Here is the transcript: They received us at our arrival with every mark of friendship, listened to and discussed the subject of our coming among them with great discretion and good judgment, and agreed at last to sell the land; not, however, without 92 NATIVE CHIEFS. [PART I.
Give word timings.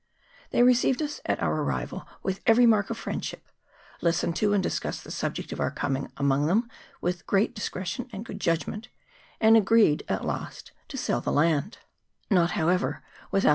They 0.49 0.63
received 0.63 0.99
us 1.03 1.21
at 1.27 1.39
our 1.43 1.61
arrival 1.61 2.07
with 2.23 2.39
every 2.47 2.65
mark 2.65 2.89
of 2.89 2.97
friendship, 2.97 3.47
listened 4.01 4.35
to 4.37 4.51
and 4.51 4.63
discussed 4.63 5.03
the 5.03 5.11
subject 5.11 5.51
of 5.51 5.59
our 5.59 5.69
coming 5.69 6.11
among 6.17 6.47
them 6.47 6.67
with 7.01 7.27
great 7.27 7.53
discretion 7.53 8.09
and 8.11 8.25
good 8.25 8.41
judgment, 8.41 8.89
and 9.39 9.55
agreed 9.55 10.01
at 10.09 10.25
last 10.25 10.71
to 10.87 10.97
sell 10.97 11.21
the 11.21 11.31
land; 11.31 11.77
not, 12.31 12.49
however, 12.53 12.87
without 12.89 13.01
92 13.01 13.03
NATIVE 13.03 13.09
CHIEFS. 13.11 13.31
[PART 13.31 13.45
I. 13.45 13.49